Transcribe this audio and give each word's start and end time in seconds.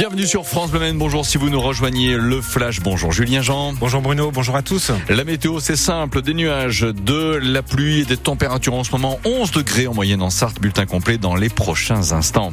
Bienvenue 0.00 0.26
sur 0.26 0.46
France 0.46 0.70
Bleu 0.70 0.80
Bonjour 0.94 1.26
si 1.26 1.36
vous 1.36 1.50
nous 1.50 1.60
rejoignez 1.60 2.16
le 2.16 2.40
Flash. 2.40 2.80
Bonjour 2.80 3.12
Julien 3.12 3.42
Jean. 3.42 3.74
Bonjour 3.74 4.00
Bruno, 4.00 4.30
bonjour 4.30 4.56
à 4.56 4.62
tous. 4.62 4.90
La 5.10 5.24
météo 5.24 5.60
c'est 5.60 5.76
simple, 5.76 6.22
des 6.22 6.32
nuages, 6.32 6.80
de 6.80 7.34
la 7.34 7.60
pluie 7.60 8.00
et 8.00 8.04
des 8.06 8.16
températures 8.16 8.72
en 8.72 8.82
ce 8.82 8.92
moment 8.92 9.20
11 9.26 9.50
degrés 9.50 9.88
en 9.88 9.92
moyenne 9.92 10.22
en 10.22 10.30
Sarthe. 10.30 10.58
Bulletin 10.58 10.86
complet 10.86 11.18
dans 11.18 11.36
les 11.36 11.50
prochains 11.50 12.12
instants. 12.12 12.50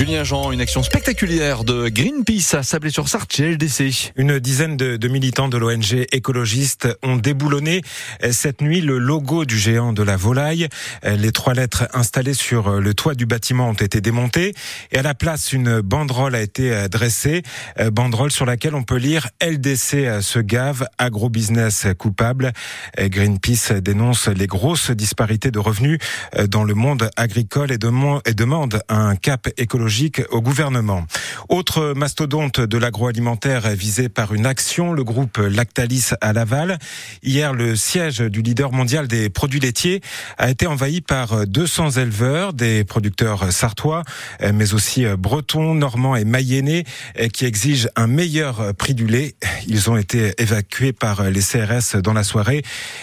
Julien 0.00 0.24
Jean, 0.24 0.50
une 0.50 0.62
action 0.62 0.82
spectaculaire 0.82 1.62
de 1.62 1.90
Greenpeace 1.90 2.54
à 2.54 2.62
Sablé-sur-Sarthe 2.62 3.34
chez 3.34 3.52
LDC. 3.52 4.14
Une 4.16 4.38
dizaine 4.38 4.78
de, 4.78 5.08
militants 5.08 5.50
de 5.50 5.58
l'ONG 5.58 6.06
écologiste 6.10 6.88
ont 7.02 7.16
déboulonné 7.16 7.82
euh, 8.24 8.32
cette 8.32 8.62
nuit 8.62 8.80
le 8.80 8.96
logo 8.96 9.44
du 9.44 9.58
géant 9.58 9.92
de 9.92 10.02
la 10.02 10.16
volaille. 10.16 10.68
Euh, 11.04 11.16
les 11.16 11.32
trois 11.32 11.52
lettres 11.52 11.86
installées 11.92 12.32
sur 12.32 12.80
le 12.80 12.94
toit 12.94 13.14
du 13.14 13.26
bâtiment 13.26 13.68
ont 13.68 13.74
été 13.74 14.00
démontées 14.00 14.54
et 14.90 14.96
à 14.96 15.02
la 15.02 15.12
place 15.12 15.52
une 15.52 15.82
banderole 15.82 16.34
a 16.34 16.40
été 16.40 16.72
euh, 16.72 16.88
dressée, 16.88 17.42
banderole 17.92 18.30
sur 18.30 18.46
laquelle 18.46 18.74
on 18.74 18.84
peut 18.84 18.96
lire 18.96 19.28
LDC 19.42 20.22
se 20.22 20.38
gave, 20.38 20.86
agrobusiness 20.96 21.88
coupable. 21.98 22.52
Greenpeace 22.98 23.82
dénonce 23.82 24.28
les 24.28 24.46
grosses 24.46 24.92
disparités 24.92 25.50
de 25.50 25.58
revenus 25.58 25.98
dans 26.48 26.64
le 26.64 26.72
monde 26.72 27.10
agricole 27.16 27.70
et 27.70 27.76
demande 27.76 28.82
un 28.88 29.14
cap 29.16 29.46
écologique 29.58 29.89
au 30.30 30.40
gouvernement. 30.40 31.06
Autre 31.50 31.94
mastodonte 31.96 32.60
de 32.60 32.78
l'agroalimentaire 32.78 33.70
visé 33.70 34.08
par 34.08 34.32
une 34.32 34.46
action, 34.46 34.92
le 34.92 35.02
groupe 35.02 35.38
Lactalis 35.38 36.10
à 36.20 36.32
Laval. 36.32 36.78
Hier, 37.24 37.52
le 37.52 37.74
siège 37.74 38.20
du 38.20 38.40
leader 38.40 38.70
mondial 38.70 39.08
des 39.08 39.30
produits 39.30 39.58
laitiers 39.58 40.00
a 40.38 40.48
été 40.48 40.68
envahi 40.68 41.00
par 41.00 41.48
200 41.48 41.90
éleveurs, 41.98 42.52
des 42.52 42.84
producteurs 42.84 43.52
sartois, 43.52 44.04
mais 44.54 44.74
aussi 44.74 45.04
bretons, 45.18 45.74
normands 45.74 46.14
et 46.14 46.24
mayennais 46.24 46.84
qui 47.32 47.46
exigent 47.46 47.88
un 47.96 48.06
meilleur 48.06 48.72
prix 48.76 48.94
du 48.94 49.08
lait. 49.08 49.34
Ils 49.66 49.90
ont 49.90 49.96
été 49.96 50.32
évacués 50.38 50.92
par 50.92 51.24
les 51.30 51.40
CRS 51.40 52.00
dans 52.00 52.12
la 52.12 52.22
soirée 52.22 52.62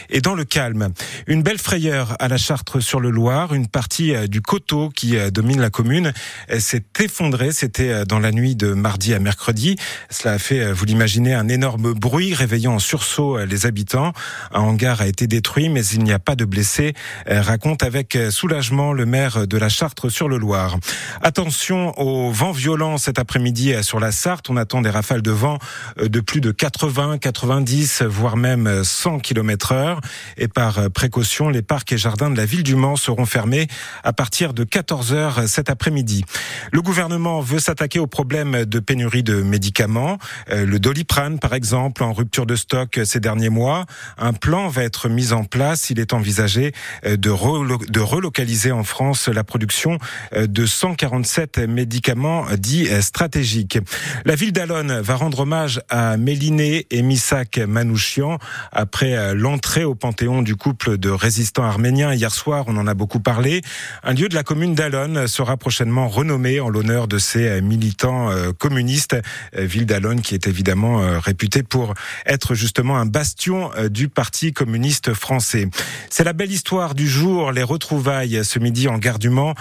et 0.10 0.22
dans 0.22 0.36
le 0.36 0.46
calme. 0.46 0.94
Une 1.28 1.44
belle 1.44 1.60
frayeur 1.60 2.16
à 2.20 2.30
la 2.30 2.38
Chartre 2.38 2.82
sur 2.82 3.02
le 3.02 3.10
Loir, 3.10 3.54
une 3.54 3.68
partie 3.68 4.14
du 4.30 4.42
coteau 4.42 4.88
qui 4.88 5.18
domine 5.34 5.60
la 5.60 5.70
commune 5.70 6.14
s'est 6.60 6.86
effondrée. 7.02 7.52
C'était 7.52 8.06
dans 8.06 8.20
la 8.20 8.32
nuit 8.38 8.56
de 8.56 8.74
mardi 8.74 9.14
à 9.14 9.20
mercredi. 9.20 9.76
Cela 10.10 10.36
a 10.36 10.40
fait, 10.40 10.72
vous 10.72 10.86
l'imaginez, 10.86 11.34
un 11.34 11.50
énorme 11.50 11.94
bruit 11.94 12.34
réveillant 12.34 12.76
en 12.76 12.80
sursaut 12.80 13.44
les 13.46 13.66
habitants. 13.66 14.14
Un 14.54 14.62
hangar 14.62 15.02
a 15.02 15.08
été 15.08 15.28
détruit, 15.28 15.70
mais 15.70 15.86
il 15.88 16.04
n'y 16.04 16.14
a 16.14 16.20
pas 16.20 16.36
de 16.36 16.46
blessés, 16.46 16.94
raconte 17.28 17.84
avec 17.84 18.18
soulagement 18.30 18.94
le 18.94 19.06
maire 19.06 19.48
de 19.48 19.58
la 19.58 19.70
Chartre 19.70 20.10
sur 20.10 20.30
le 20.30 20.38
Loir. 20.38 20.78
Attention 21.22 21.98
au 22.00 22.32
vent 22.32 22.52
violent 22.52 22.98
cet 22.98 23.20
après-midi 23.20 23.74
sur 23.82 24.00
la 24.00 24.12
Sarthe. 24.12 24.50
On 24.50 24.58
attend 24.58 24.82
des 24.82 24.90
rafales 24.90 25.22
de 25.22 25.32
vent 25.32 25.58
de 25.98 26.20
plus 26.20 26.42
de 26.42 26.52
80, 26.52 27.18
90, 27.18 28.04
voire 28.04 28.38
même 28.38 28.84
100 28.84 29.20
km 29.20 29.72
heure. 29.72 30.02
Et 30.38 30.48
par 30.48 30.92
précaution, 30.92 31.50
les 31.50 31.64
parcs 31.64 31.92
et 31.92 31.98
jardins 31.98 32.30
de 32.30 32.38
la 32.38 32.46
ville 32.46 32.64
du 32.64 32.76
Mans 32.76 32.96
seront 32.96 33.26
fermés 33.26 33.68
à 34.04 34.14
partir 34.14 34.54
de 34.54 34.64
14 34.64 35.14
heures 35.14 35.48
cet 35.48 35.70
après-midi. 35.70 36.24
Le 36.72 36.82
gouvernement 36.82 37.42
veut 37.42 37.60
s'attaquer 37.60 38.00
au 38.00 38.08
problème 38.08 38.27
de 38.28 38.80
pénurie 38.80 39.24
de 39.24 39.42
médicaments. 39.42 40.18
Euh, 40.50 40.66
le 40.66 40.80
Doliprane, 40.80 41.40
par 41.40 41.54
exemple, 41.54 42.04
en 42.04 42.12
rupture 42.12 42.46
de 42.46 42.56
stock 42.56 43.00
ces 43.06 43.20
derniers 43.20 43.50
mois. 43.50 43.86
Un 44.18 44.34
plan 44.34 44.68
va 44.68 44.84
être 44.84 45.08
mis 45.08 45.32
en 45.32 45.44
place. 45.44 45.90
Il 45.90 46.00
est 46.00 46.14
envisagé 46.14 46.74
euh, 47.06 47.16
de, 47.16 47.30
relocaliser 47.30 48.72
en 48.72 48.84
France 48.84 49.30
la 49.30 49.44
production 49.44 49.98
euh, 50.34 50.46
de 50.46 50.66
147 50.66 51.60
médicaments 51.60 52.46
dits 52.58 52.88
stratégiques. 53.02 53.80
La 54.26 54.36
ville 54.36 54.52
d'Alonne 54.52 55.00
va 55.00 55.16
rendre 55.16 55.40
hommage 55.40 55.82
à 55.90 56.18
Méliné 56.18 56.86
et 56.92 57.02
Misak 57.02 57.58
Manouchian 57.58 58.40
après 58.72 59.34
l'entrée 59.36 59.84
au 59.84 59.96
Panthéon 59.96 60.42
du 60.42 60.56
couple 60.56 60.98
de 60.98 61.10
résistants 61.10 61.64
arméniens 61.64 62.14
hier 62.14 62.32
soir. 62.32 62.66
On 62.68 62.78
en 62.78 62.88
a 62.88 62.94
beaucoup 62.94 63.20
parlé. 63.20 63.62
Un 64.04 64.14
lieu 64.14 64.28
de 64.28 64.36
la 64.36 64.44
commune 64.44 64.76
d'Alonne 64.76 65.28
sera 65.28 65.58
prochainement 65.58 66.08
renommé 66.08 66.60
en 66.60 66.70
l'honneur 66.70 67.08
de 67.08 67.18
ces 67.18 67.62
militants 67.62 68.07
euh, 68.08 68.54
communistes. 68.54 69.16
Euh, 69.56 69.66
ville 69.66 69.86
d'Alonne 69.86 70.22
qui 70.22 70.34
est 70.34 70.48
évidemment 70.48 71.02
euh, 71.02 71.20
réputée 71.20 71.64
pour 71.64 71.94
être 72.26 72.56
justement 72.56 72.98
un 72.98 73.06
bastion 73.06 73.72
du 73.90 74.08
Parti 74.08 74.54
communiste 74.54 75.14
français. 75.14 75.68
C'est 76.10 76.24
la 76.24 76.34
belle 76.34 76.52
histoire 76.52 76.96
du 76.96 77.08
jour, 77.08 77.52
les 77.52 77.64
retrouvailles 77.64 78.44
ce 78.44 78.60
midi 78.60 78.88
en 78.88 78.98
gare 78.98 79.20
du 79.20 79.30
Mans 79.30 79.54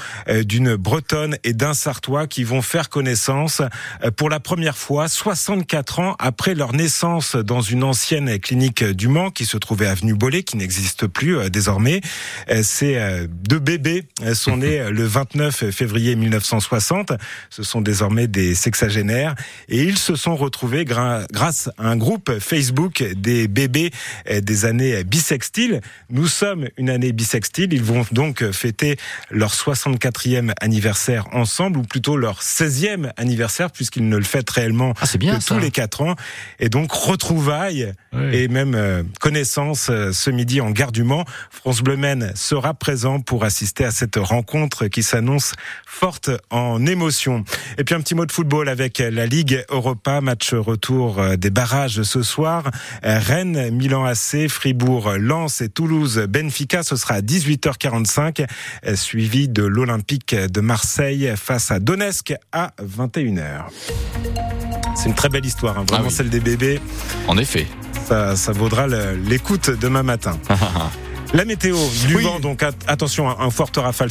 d'une 0.45 0.77
Bretonne 0.77 1.37
et 1.45 1.53
d'un 1.53 1.75
Sartois 1.75 2.27
qui 2.27 2.45
vont 2.45 2.63
faire 2.63 2.89
connaissance 2.89 3.63
pour 4.17 4.31
la 4.31 4.41
première 4.41 4.77
fois 4.77 5.09
64 5.09 6.01
ans 6.01 6.17
après 6.19 6.55
leur 6.55 6.73
naissance 6.73 7.37
dans 7.37 7.61
une 7.61 7.83
ancienne 7.83 8.39
clinique 8.39 8.85
du 8.85 9.09
Mans 9.09 9.31
qui 9.31 9.47
se 9.47 9.57
trouvait 9.57 9.87
avenue 9.87 10.15
Bollé, 10.15 10.43
qui 10.43 10.57
n'existe 10.57 11.07
plus 11.07 11.51
désormais. 11.51 12.01
Ces 12.63 13.27
deux 13.29 13.59
bébés 13.59 14.05
sont 14.35 14.57
nés 14.59 14.91
le 14.91 15.05
29 15.05 15.71
février 15.71 16.17
1960. 16.17 17.13
Ce 17.51 17.63
sont 17.63 17.81
désormais 17.81 18.27
des 18.27 18.36
sexagénaires 18.55 19.35
et 19.69 19.83
ils 19.83 19.99
se 19.99 20.17
sont 20.17 20.37
retrouvés 20.37 20.85
grâce 20.85 21.71
à 21.79 21.89
un 21.89 21.97
groupe 21.97 22.39
Facebook 22.39 23.03
des 23.17 23.49
bébés 23.49 23.91
des 24.41 24.65
années 24.65 25.05
bissextiles. 25.05 25.81
Nous 26.11 26.27
sommes 26.27 26.69
une 26.77 26.91
année 26.91 27.13
bissextile. 27.13 27.73
Ils 27.73 27.83
vont 27.83 28.05
donc 28.13 28.51
fêter 28.53 28.97
leur 29.31 29.53
64e 29.53 30.53
anniversaire 30.61 31.27
ensemble 31.33 31.79
ou 31.79 31.83
plutôt 31.83 32.17
leur 32.17 32.41
16e 32.41 33.11
anniversaire 33.17 33.71
puisqu'ils 33.71 34.09
ne 34.09 34.17
le 34.17 34.25
fêtent 34.25 34.51
réellement 34.51 34.95
ah, 35.01 35.07
bien, 35.19 35.39
que 35.39 35.45
tous 35.45 35.59
les 35.59 35.71
quatre 35.71 36.03
ans. 36.03 36.15
Et 36.61 36.69
donc 36.69 36.93
retrouvailles 36.93 37.93
et 38.33 38.49
même 38.49 38.75
euh, 38.75 39.03
connaissance 39.21 39.89
euh, 39.91 40.13
ce 40.13 40.31
midi 40.31 40.61
en 40.61 40.71
gare 40.71 40.93
du 40.93 41.03
Mans. 41.03 41.25
France 41.51 41.83
Bleu 41.83 41.97
sera 42.35 42.75
présent 42.75 43.21
pour 43.21 43.45
assister 43.45 43.85
à 43.85 43.91
cette 43.91 44.17
rencontre 44.17 44.87
qui 44.87 45.03
s'annonce 45.03 45.55
forte 45.87 46.31
en 46.51 46.85
émotion. 46.85 47.45
Et 47.79 47.85
puis 47.85 47.95
un 47.95 48.01
petit 48.01 48.15
mot 48.15 48.26
de 48.27 48.33
football 48.33 48.69
avec 48.69 48.99
la 48.99 49.27
Ligue 49.27 49.65
Europa, 49.71 50.21
match 50.21 50.53
retour 50.53 51.19
euh, 51.19 51.37
des 51.37 51.51
barrages 51.51 52.03
ce 52.03 52.23
soir. 52.23 52.71
Rennes, 53.03 53.71
Milan 53.71 54.05
AC, 54.05 54.49
Fribourg, 54.49 55.13
Lens 55.19 55.61
et 55.61 55.69
Toulouse, 55.69 56.27
Benfica, 56.29 56.83
ce 56.83 56.97
sera 56.97 57.15
à 57.15 57.21
18h45, 57.21 58.47
suivi 58.95 59.49
de 59.49 59.63
l'Olympique 59.63 60.35
de 60.35 60.61
Marseille 60.61 61.33
face 61.37 61.71
à 61.71 61.79
Donetsk 61.79 62.35
à 62.53 62.73
21h. 62.83 63.65
C'est 64.95 65.09
une 65.09 65.15
très 65.15 65.29
belle 65.29 65.47
histoire, 65.47 65.79
hein, 65.79 65.85
vraiment 65.89 66.09
ah 66.09 66.13
celle 66.13 66.31
des 66.31 66.41
bébés. 66.41 66.81
En 67.29 67.39
effet. 67.39 67.67
Ça, 68.09 68.37
ça 68.37 68.53
vaudra 68.53 68.87
l'écoute 68.87 69.71
demain 69.71 70.03
matin. 70.03 70.39
La 71.35 71.45
météo 71.45 71.77
du 72.07 72.15
vent, 72.15 72.41
donc 72.41 72.63
attention, 72.87 73.29
un 73.29 73.51
fort 73.51 73.71
rafale 73.77 74.05